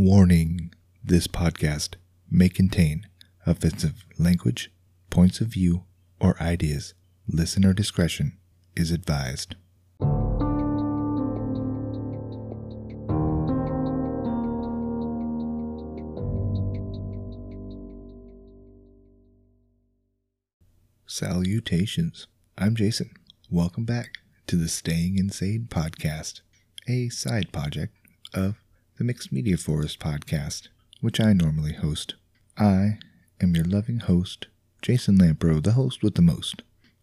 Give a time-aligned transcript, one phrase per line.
[0.00, 0.72] Warning
[1.02, 1.96] this podcast
[2.30, 3.08] may contain
[3.44, 4.70] offensive language,
[5.10, 5.86] points of view,
[6.20, 6.94] or ideas.
[7.26, 8.38] Listener discretion
[8.76, 9.56] is advised.
[21.08, 22.28] Salutations.
[22.56, 23.10] I'm Jason.
[23.50, 26.42] Welcome back to the Staying Insane podcast,
[26.86, 27.94] a side project
[28.32, 28.62] of
[28.98, 30.66] the Mixed Media Forest podcast,
[31.00, 32.16] which I normally host.
[32.58, 32.98] I
[33.40, 34.48] am your loving host,
[34.82, 36.62] Jason Lampro, the host with the most.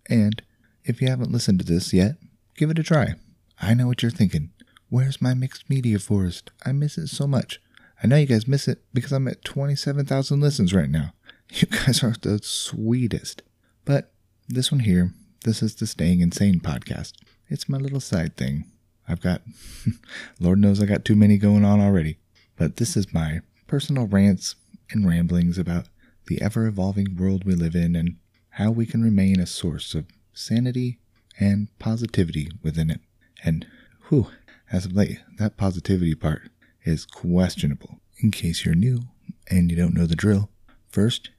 [0.09, 0.41] And
[0.83, 2.17] if you haven't listened to this yet,
[2.57, 3.15] give it a try.
[3.61, 4.51] I know what you're thinking.
[4.89, 6.51] Where's my Mixed Media Forest?
[6.65, 7.61] I miss it so much.
[8.03, 11.13] I know you guys miss it because I'm at 27,000 listens right now.
[11.53, 13.43] You guys are the sweetest.
[13.85, 14.11] But
[14.49, 15.13] this one here,
[15.45, 17.13] this is the Staying Insane podcast.
[17.47, 18.65] It's my little side thing.
[19.07, 19.41] I've got,
[20.39, 22.17] Lord knows I got too many going on already.
[22.57, 24.55] But this is my personal rants
[24.91, 25.87] and ramblings about
[26.27, 28.15] the ever evolving world we live in and
[28.51, 30.99] how we can remain a source of sanity
[31.39, 33.01] and positivity within it.
[33.43, 33.67] And,
[34.07, 34.27] whew,
[34.71, 36.49] as of late, that positivity part
[36.83, 37.99] is questionable.
[38.19, 39.01] In case you're new
[39.49, 40.49] and you don't know the drill,
[40.89, 41.29] first,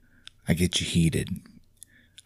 [0.47, 1.41] I get you heated.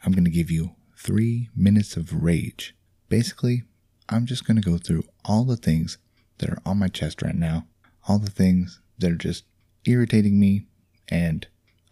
[0.04, 2.74] I'm going to give you three minutes of rage.
[3.08, 3.62] Basically,
[4.10, 5.98] I'm just going to go through all the things
[6.38, 7.66] that are on my chest right now,
[8.08, 9.44] all the things that are just
[9.84, 10.66] irritating me,
[11.08, 11.46] and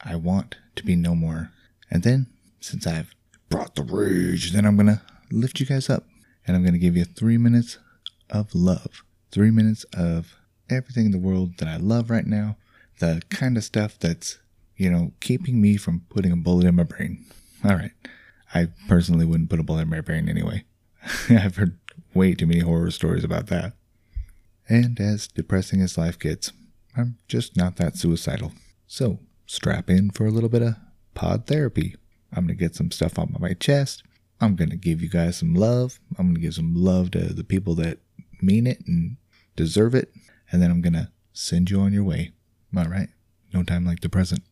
[0.04, 1.50] I want to be no more.
[1.90, 2.26] And then,
[2.60, 3.14] since I've
[3.48, 6.04] brought the rage, then I'm going to lift you guys up
[6.46, 7.78] and I'm going to give you three minutes
[8.28, 9.02] of love.
[9.30, 10.36] Three minutes of
[10.68, 12.56] everything in the world that I love right now,
[12.98, 14.38] the kind of stuff that's
[14.78, 17.26] you know, keeping me from putting a bullet in my brain.
[17.64, 17.90] All right.
[18.54, 20.64] I personally wouldn't put a bullet in my brain anyway.
[21.28, 21.76] I've heard
[22.14, 23.74] way too many horror stories about that.
[24.68, 26.52] And as depressing as life gets,
[26.96, 28.52] I'm just not that suicidal.
[28.86, 30.76] So strap in for a little bit of
[31.14, 31.96] pod therapy.
[32.32, 34.02] I'm going to get some stuff off my chest.
[34.40, 36.00] I'm going to give you guys some love.
[36.18, 37.98] I'm going to give some love to the people that
[38.42, 39.16] mean it and
[39.56, 40.12] deserve it.
[40.52, 42.32] And then I'm going to send you on your way.
[42.76, 43.08] All right.
[43.52, 44.42] No time like the present.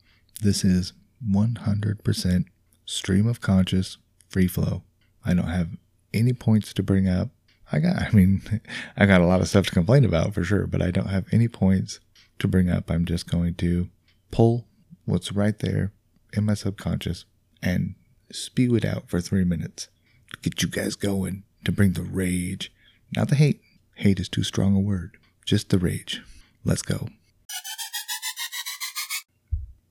[0.40, 0.92] This is
[1.30, 2.44] 100%
[2.84, 4.82] stream of conscious free flow.
[5.24, 5.76] I don't have
[6.14, 7.30] any points to bring up.
[7.72, 8.42] I got, I mean,
[8.96, 11.26] I got a lot of stuff to complain about for sure, but I don't have
[11.32, 12.00] any points
[12.38, 12.90] to bring up.
[12.90, 13.88] I'm just going to
[14.30, 14.66] pull
[15.04, 15.92] what's right there
[16.32, 17.24] in my subconscious
[17.62, 17.94] and
[18.30, 19.88] spew it out for three minutes
[20.32, 22.72] to get you guys going, to bring the rage,
[23.14, 23.60] not the hate.
[23.94, 26.22] Hate is too strong a word, just the rage.
[26.64, 27.08] Let's go.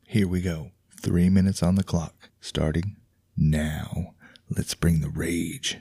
[0.06, 0.72] Here we go.
[1.02, 2.98] Three minutes on the clock, starting
[3.36, 4.14] now.
[4.50, 5.80] Let's bring the rage.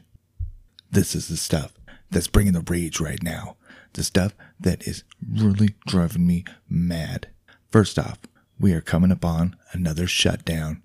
[0.91, 1.73] This is the stuff
[2.15, 3.57] that's bringing the rage right now.
[3.93, 7.29] The stuff that is really driving me mad.
[7.71, 8.19] First off,
[8.59, 10.83] we are coming upon another shutdown.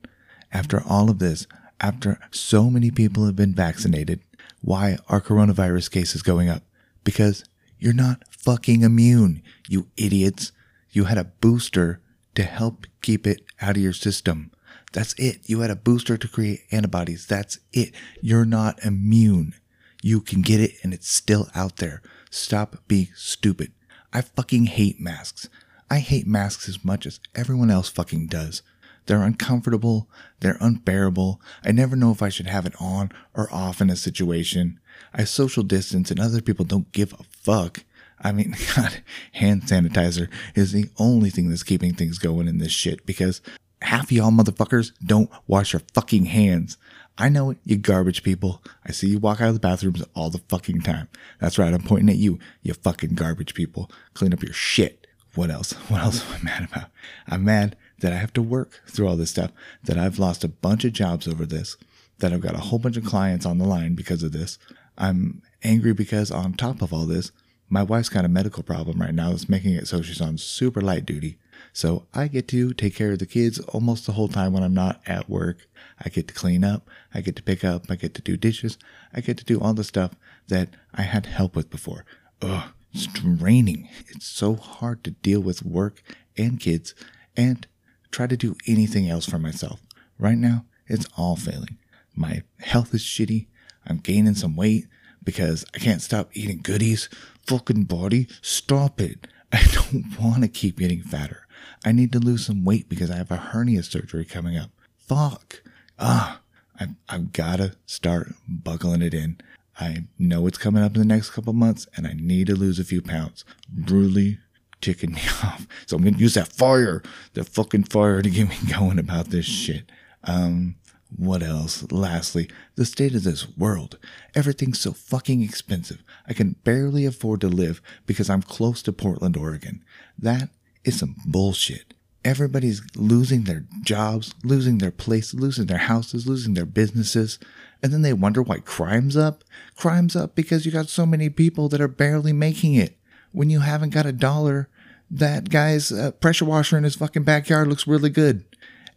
[0.52, 1.48] After all of this,
[1.80, 4.22] after so many people have been vaccinated,
[4.62, 6.64] why are coronavirus cases going up?
[7.04, 7.46] Because
[7.78, 10.52] you're not fucking immune, you idiots.
[10.92, 12.02] You had a booster
[12.36, 14.52] to help keep it out of your system.
[14.92, 15.42] That's it.
[15.48, 17.28] You had a booster to create antibodies.
[17.28, 17.94] That's it.
[18.22, 19.54] You're not immune.
[20.02, 22.02] You can get it and it's still out there.
[22.30, 23.72] Stop being stupid.
[24.14, 25.50] I fucking hate masks.
[25.90, 28.62] I hate masks as much as everyone else fucking does.
[29.06, 30.08] They're uncomfortable.
[30.40, 31.42] They're unbearable.
[31.64, 34.80] I never know if I should have it on or off in a situation.
[35.14, 37.84] I social distance and other people don't give a fuck.
[38.22, 39.02] I mean, God,
[39.34, 43.42] hand sanitizer is the only thing that's keeping things going in this shit because
[43.82, 46.78] half y'all motherfuckers don't wash your fucking hands.
[47.22, 48.64] I know it, you garbage people.
[48.86, 51.10] I see you walk out of the bathrooms all the fucking time.
[51.40, 53.92] That's right, I'm pointing at you, you fucking garbage people.
[54.14, 55.06] Clean up your shit.
[55.36, 55.74] What else?
[55.90, 56.90] What else am I mad about?
[57.28, 59.52] I'm mad that I have to work through all this stuff,
[59.84, 61.76] that I've lost a bunch of jobs over this,
[62.20, 64.58] that I've got a whole bunch of clients on the line because of this.
[64.98, 67.34] I'm angry because on top of all this,
[67.70, 70.82] my wife's got a medical problem right now that's making it so she's on super
[70.82, 71.38] light duty.
[71.74, 74.74] So I get to take care of the kids almost the whole time when I'm
[74.74, 75.68] not at work.
[76.04, 78.78] I get to clean up, I get to pick up, I get to do dishes,
[79.14, 80.12] I get to do all the stuff
[80.48, 82.06] that I had help with before.
[82.42, 83.90] Ugh, it's draining.
[84.08, 86.02] It's so hard to deal with work
[86.38, 86.96] and kids
[87.38, 87.68] and
[88.12, 89.82] try to do anything else for myself.
[90.18, 91.78] Right now, it's all failing.
[92.16, 93.48] My health is shitty.
[93.86, 94.88] I'm gaining some weight
[95.24, 97.10] because I can't stop eating goodies.
[97.46, 99.28] Fucking body, stop it.
[99.52, 101.48] I don't want to keep getting fatter.
[101.86, 104.72] I need to lose some weight because I have a hernia surgery coming up.
[104.98, 105.62] Fuck.
[105.98, 106.42] Ah,
[106.80, 109.40] I've, I've got to start buckling it in.
[109.80, 112.80] I know it's coming up in the next couple months and I need to lose
[112.80, 113.46] a few pounds.
[113.74, 114.40] Really
[114.82, 115.68] ticking me off.
[115.86, 117.02] So I'm gonna use that fire,
[117.34, 119.92] the fucking fire to get me going about this shit.
[120.24, 120.76] Um,
[121.16, 121.90] what else?
[121.92, 123.98] Lastly, the state of this world.
[124.36, 126.04] Everything's so fucking expensive.
[126.28, 129.84] I can barely afford to live because I'm close to Portland, Oregon.
[130.20, 130.50] That
[130.84, 131.94] is some bullshit.
[132.26, 137.40] Everybody's losing their jobs, losing their place, losing their houses, losing their businesses.
[137.82, 139.44] And then they wonder why crime's up.
[139.78, 142.98] Crime's up because you got so many people that are barely making it.
[143.32, 144.68] When you haven't got a dollar,
[145.10, 148.44] that guy's uh, pressure washer in his fucking backyard looks really good.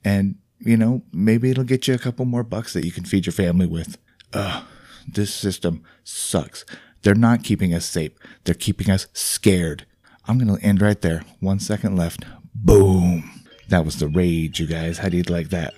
[0.04, 3.26] And you know, maybe it'll get you a couple more bucks that you can feed
[3.26, 3.98] your family with.
[4.32, 4.64] Ugh,
[5.08, 6.64] this system sucks.
[7.02, 8.12] They're not keeping us safe.
[8.44, 9.86] They're keeping us scared.
[10.26, 11.22] I'm going to end right there.
[11.40, 12.24] One second left.
[12.54, 13.30] Boom.
[13.68, 14.98] That was the rage, you guys.
[14.98, 15.74] How do you like that?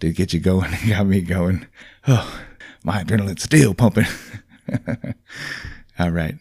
[0.00, 0.72] Did it get you going?
[0.72, 1.66] It got me going.
[2.06, 2.40] Oh,
[2.84, 4.06] my adrenaline's still pumping.
[5.98, 6.36] All right.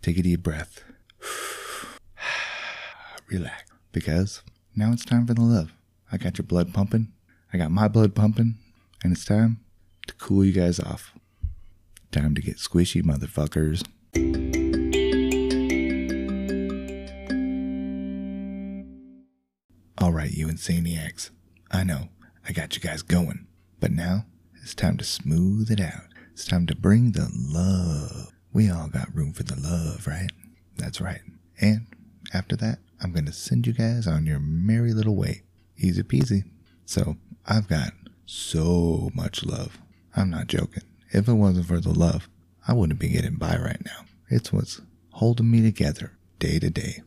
[0.00, 0.82] Take a deep breath.
[3.28, 3.64] Relax.
[3.92, 4.42] Because
[4.74, 5.72] now it's time for the love.
[6.10, 7.12] I got your blood pumping.
[7.52, 8.56] I got my blood pumping.
[9.02, 9.60] And it's time
[10.06, 11.12] to cool you guys off.
[12.12, 13.82] Time to get squishy, motherfuckers.
[20.04, 21.30] All right, you insaniacs.
[21.70, 22.10] I know,
[22.46, 23.46] I got you guys going.
[23.80, 24.26] But now,
[24.62, 26.12] it's time to smooth it out.
[26.30, 28.30] It's time to bring the love.
[28.52, 30.28] We all got room for the love, right?
[30.76, 31.22] That's right.
[31.58, 31.86] And
[32.34, 35.44] after that, I'm going to send you guys on your merry little way.
[35.78, 36.42] Easy peasy.
[36.84, 37.16] So
[37.46, 37.94] I've got
[38.26, 39.78] so much love.
[40.14, 40.84] I'm not joking.
[41.12, 42.28] If it wasn't for the love,
[42.68, 44.04] I wouldn't be getting by right now.
[44.28, 47.00] It's what's holding me together day to day.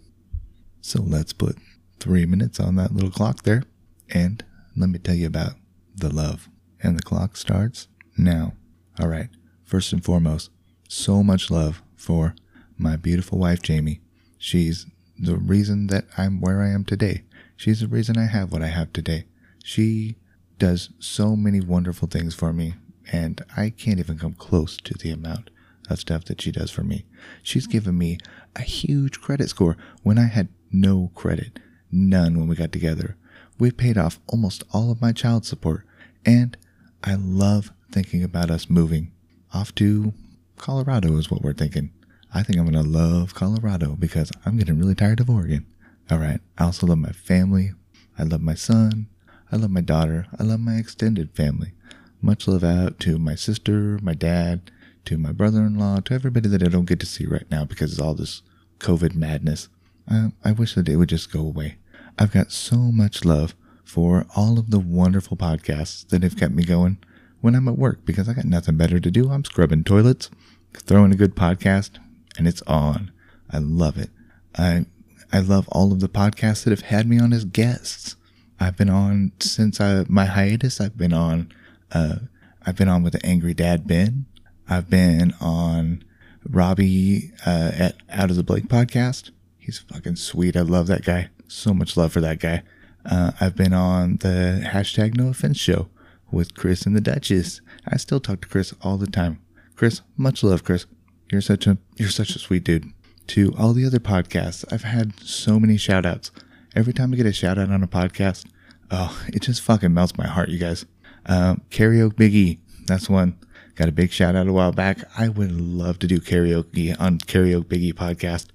[0.81, 1.57] So let's put
[1.99, 3.63] three minutes on that little clock there.
[4.09, 4.43] And
[4.75, 5.53] let me tell you about
[5.95, 6.49] the love.
[6.81, 8.53] And the clock starts now.
[8.99, 9.29] All right.
[9.63, 10.49] First and foremost,
[10.87, 12.35] so much love for
[12.77, 14.01] my beautiful wife, Jamie.
[14.37, 14.85] She's
[15.17, 17.23] the reason that I'm where I am today.
[17.55, 19.25] She's the reason I have what I have today.
[19.63, 20.15] She
[20.59, 22.75] does so many wonderful things for me,
[23.11, 25.49] and I can't even come close to the amount
[25.89, 27.05] of stuff that she does for me.
[27.43, 28.19] She's given me
[28.55, 31.59] a huge credit score when I had no credit,
[31.91, 33.15] none when we got together.
[33.59, 35.85] We paid off almost all of my child support,
[36.25, 36.55] and
[37.03, 39.11] I love thinking about us moving
[39.53, 40.13] off to
[40.57, 41.91] Colorado, is what we're thinking.
[42.33, 45.65] I think I'm going to love Colorado because I'm getting really tired of Oregon.
[46.11, 46.39] All right.
[46.57, 47.71] I also love my family.
[48.17, 49.07] I love my son.
[49.51, 50.27] I love my daughter.
[50.37, 51.73] I love my extended family.
[52.21, 54.71] Much love out to my sister, my dad,
[55.05, 57.63] to my brother in law, to everybody that I don't get to see right now
[57.63, 58.41] because of all this
[58.79, 59.69] COVID madness.
[60.09, 61.77] I, I wish the day would just go away.
[62.17, 66.63] I've got so much love for all of the wonderful podcasts that have kept me
[66.63, 66.97] going
[67.41, 69.29] when I'm at work because I got nothing better to do.
[69.29, 70.29] I'm scrubbing toilets,
[70.73, 71.91] throwing a good podcast,
[72.37, 73.11] and it's on.
[73.49, 74.09] I love it.
[74.57, 74.85] I
[75.31, 78.15] I love all of the podcasts that have had me on as guests.
[78.59, 80.79] I've been on since I, my hiatus.
[80.79, 81.51] I've been on,
[81.91, 82.19] uh,
[82.65, 84.25] I've been on with the Angry Dad Ben.
[84.69, 86.03] I've been on
[86.49, 89.31] Robbie uh, at Out of the Blake podcast.
[89.67, 90.55] He's fucking sweet.
[90.55, 91.27] I love that guy.
[91.49, 92.63] So much love for that guy.
[93.05, 95.89] Uh, I've been on the hashtag No Offense show
[96.31, 97.59] with Chris and the Duchess.
[97.85, 99.41] I still talk to Chris all the time.
[99.75, 100.85] Chris, much love, Chris.
[101.29, 102.93] You're such a you're such a sweet dude
[103.27, 104.63] to all the other podcasts.
[104.71, 106.31] I've had so many shout outs.
[106.73, 108.45] Every time I get a shout out on a podcast,
[108.89, 110.85] oh, it just fucking melts my heart, you guys.
[111.25, 113.37] Um, karaoke Biggie, that's one.
[113.75, 114.99] Got a big shout out a while back.
[115.17, 118.45] I would love to do karaoke on Karaoke Biggie podcast.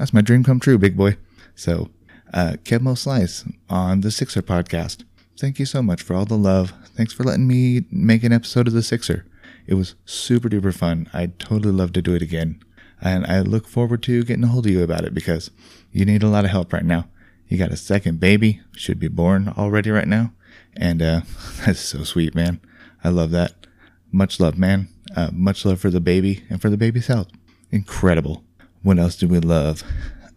[0.00, 1.18] That's my dream come true, big boy.
[1.54, 1.90] So,
[2.32, 5.04] uh, Kevmo Slice on the Sixer podcast.
[5.38, 6.72] Thank you so much for all the love.
[6.96, 9.26] Thanks for letting me make an episode of the Sixer.
[9.66, 11.10] It was super duper fun.
[11.12, 12.64] I'd totally love to do it again.
[13.02, 15.50] And I look forward to getting a hold of you about it because
[15.92, 17.06] you need a lot of help right now.
[17.48, 20.32] You got a second baby, should be born already right now.
[20.74, 21.20] And uh,
[21.66, 22.62] that's so sweet, man.
[23.04, 23.66] I love that.
[24.10, 24.88] Much love, man.
[25.14, 27.28] Uh, much love for the baby and for the baby's health.
[27.70, 28.44] Incredible.
[28.82, 29.82] What else do we love?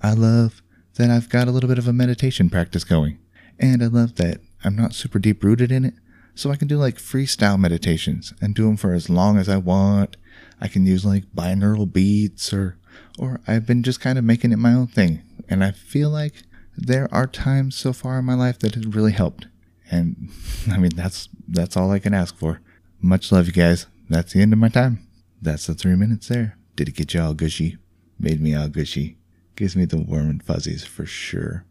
[0.02, 0.62] I love
[0.96, 3.20] that I've got a little bit of a meditation practice going.
[3.60, 5.94] And I love that I'm not super deep rooted in it.
[6.36, 9.58] So I can do like freestyle meditations and do them for as long as I
[9.58, 10.18] want
[10.64, 12.78] I can use like binaural beats or
[13.20, 15.22] or I've been just kind of making it my own thing.
[15.50, 16.44] And I feel like
[16.78, 19.48] there are times so far in my life that it really helped.
[19.92, 20.30] And
[20.72, 22.62] I mean that's that's all I can ask for.
[23.02, 23.88] Much love you guys.
[24.10, 25.06] That's the end of my time.
[25.42, 26.58] That's the three minutes there.
[26.78, 27.78] Did it get you all gushy?
[28.24, 29.18] Made me all gushy.
[29.58, 31.66] Gives me the warm and fuzzies for sure.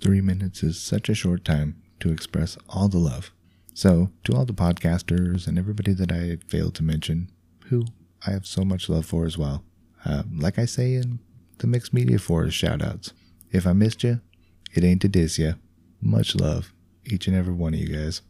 [0.00, 3.30] Three minutes is such a short time to express all the love.
[3.72, 7.30] So, to all the podcasters and everybody that I failed to mention,
[7.66, 7.84] who
[8.26, 9.62] I have so much love for as well.
[10.04, 11.20] Uh, like I say in
[11.58, 13.12] the Mixed Media Forest shoutouts.
[13.52, 14.20] If I missed you,
[14.74, 15.52] it ain't to diss ya.
[16.00, 18.20] Much love, each and every one of you guys.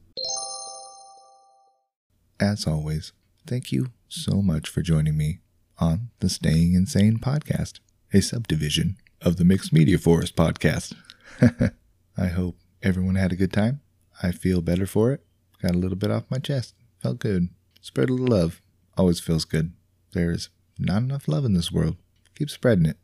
[2.38, 3.14] As always,
[3.46, 5.40] thank you so much for joining me
[5.78, 7.80] on the Staying Insane podcast,
[8.12, 10.94] a subdivision of the Mixed Media Forest podcast.
[12.16, 13.80] I hope everyone had a good time.
[14.22, 15.24] I feel better for it.
[15.62, 16.74] Got a little bit off my chest.
[17.00, 17.48] Felt good.
[17.80, 18.60] Spread a little love.
[18.96, 19.72] Always feels good.
[20.12, 21.96] There's not enough love in this world.
[22.36, 22.98] Keep spreading it.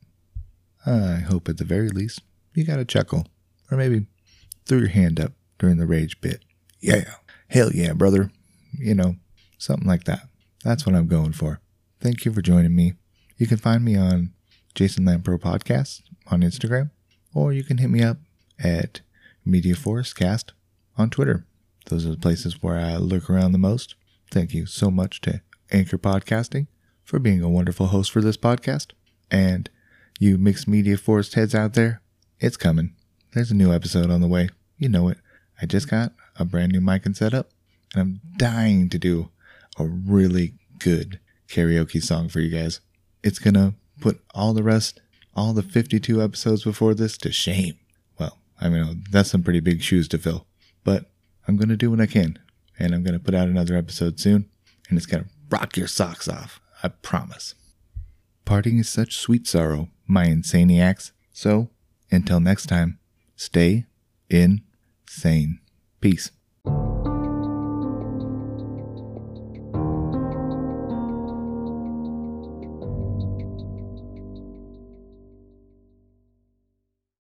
[0.87, 2.21] I hope at the very least
[2.55, 3.27] you got a chuckle.
[3.71, 4.07] Or maybe
[4.67, 6.45] threw your hand up during the rage bit.
[6.81, 7.15] Yeah.
[7.49, 8.31] Hell yeah, brother.
[8.79, 9.17] You know,
[9.59, 10.29] something like that.
[10.65, 11.61] That's what I'm going for.
[12.00, 12.95] Thank you for joining me.
[13.37, 14.33] You can find me on
[14.75, 16.90] Jason Lampro Podcast on Instagram,
[17.35, 18.16] or you can hit me up
[18.59, 19.02] at
[19.45, 20.54] Media Forest Cast
[20.97, 21.45] on Twitter.
[21.90, 23.97] Those are the places where I lurk around the most.
[24.30, 25.42] Thank you so much to
[25.73, 26.69] Anchor Podcasting
[27.04, 28.92] for being a wonderful host for this podcast.
[29.30, 29.69] And
[30.19, 32.00] you mixed media forest heads out there,
[32.38, 32.95] it's coming.
[33.35, 34.49] There's a new episode on the way.
[34.78, 35.19] You know it.
[35.61, 37.50] I just got a brand new mic and setup,
[37.92, 39.28] and I'm dying to do
[39.78, 42.80] a really good karaoke song for you guys.
[43.23, 45.00] It's gonna put all the rest,
[45.35, 47.78] all the 52 episodes before this to shame.
[48.19, 50.47] Well, I mean, that's some pretty big shoes to fill,
[50.85, 51.11] but
[51.47, 52.38] I'm gonna do what I can,
[52.78, 54.49] and I'm gonna put out another episode soon,
[54.88, 56.61] and it's gonna rock your socks off.
[56.83, 57.54] I promise.
[58.45, 61.12] Parting is such sweet sorrow, my insaniacs.
[61.33, 61.71] So,
[62.11, 62.99] until next time,
[63.37, 63.87] stay
[64.28, 64.62] in
[65.07, 65.61] sane.
[66.00, 66.30] Peace.